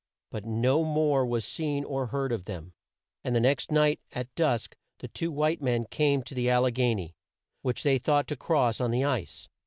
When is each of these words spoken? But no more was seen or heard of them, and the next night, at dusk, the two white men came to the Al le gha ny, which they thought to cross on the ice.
But 0.31 0.45
no 0.45 0.83
more 0.83 1.23
was 1.23 1.45
seen 1.45 1.83
or 1.83 2.07
heard 2.07 2.31
of 2.31 2.45
them, 2.45 2.73
and 3.23 3.35
the 3.35 3.39
next 3.39 3.69
night, 3.71 3.99
at 4.11 4.33
dusk, 4.33 4.75
the 4.97 5.07
two 5.07 5.31
white 5.31 5.61
men 5.61 5.85
came 5.91 6.23
to 6.23 6.33
the 6.33 6.49
Al 6.49 6.63
le 6.63 6.71
gha 6.71 6.95
ny, 6.95 7.13
which 7.61 7.83
they 7.83 7.99
thought 7.99 8.25
to 8.29 8.35
cross 8.35 8.81
on 8.81 8.89
the 8.89 9.03
ice. 9.03 9.47